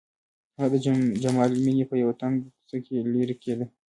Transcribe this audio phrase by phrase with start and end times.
[0.59, 0.83] هغه د
[1.23, 3.65] جمال مېنې په يوه تنګه کوڅه کې لېرې کېده.